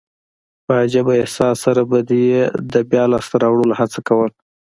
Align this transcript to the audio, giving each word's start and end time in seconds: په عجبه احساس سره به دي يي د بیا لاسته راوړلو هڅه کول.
په 0.65 0.71
عجبه 0.83 1.13
احساس 1.23 1.55
سره 1.65 1.81
به 1.89 1.99
دي 2.09 2.21
يي 2.31 2.41
د 2.73 2.75
بیا 2.91 3.03
لاسته 3.13 3.35
راوړلو 3.43 3.73
هڅه 3.79 3.99
کول. 4.07 4.31